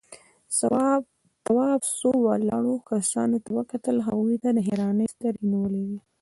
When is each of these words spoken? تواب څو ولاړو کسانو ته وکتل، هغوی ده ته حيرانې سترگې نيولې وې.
تواب 1.45 1.81
څو 1.97 2.09
ولاړو 2.25 2.75
کسانو 2.89 3.37
ته 3.43 3.49
وکتل، 3.57 3.95
هغوی 4.07 4.35
ده 4.43 4.49
ته 4.55 4.61
حيرانې 4.67 5.05
سترگې 5.13 5.45
نيولې 5.51 5.81
وې. 5.87 5.99